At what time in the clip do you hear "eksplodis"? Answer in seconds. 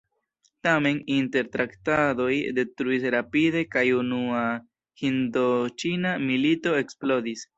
6.83-7.49